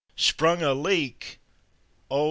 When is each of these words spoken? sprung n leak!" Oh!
sprung 0.15 0.61
n 0.63 0.81
leak!" 0.81 1.39
Oh! 2.09 2.19